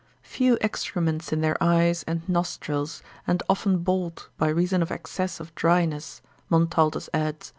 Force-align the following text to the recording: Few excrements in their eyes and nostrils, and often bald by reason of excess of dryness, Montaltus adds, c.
Few 0.23 0.57
excrements 0.61 1.31
in 1.31 1.41
their 1.41 1.61
eyes 1.61 2.01
and 2.07 2.27
nostrils, 2.27 3.03
and 3.27 3.43
often 3.47 3.83
bald 3.83 4.29
by 4.35 4.47
reason 4.49 4.81
of 4.81 4.89
excess 4.91 5.39
of 5.39 5.53
dryness, 5.53 6.23
Montaltus 6.49 7.07
adds, 7.13 7.45
c. 7.45 7.49